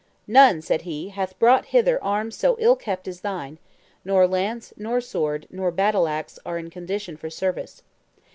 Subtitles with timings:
[0.25, 3.59] "None," said he, "hath brought hither arms so ill kept as thine;
[4.03, 7.83] nor lance, nor sword, nor battle axe are in condition for service."